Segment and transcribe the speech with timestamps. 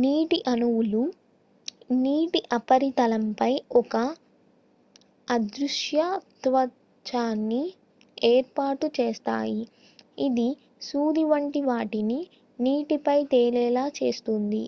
[0.00, 1.02] నీటి అణువులు
[1.98, 3.48] నీటి ఉపరితలంపై
[3.80, 3.94] ఒక
[5.28, 6.02] అదృశ్య
[6.42, 7.62] త్వచాన్ని
[8.26, 9.64] ఏర్పాటు చేస్తాయి
[10.18, 10.48] ఇది
[10.88, 12.20] సూది వంటి వాటిని
[12.58, 14.64] నీటి పైన తేలేలా చేస్తుంది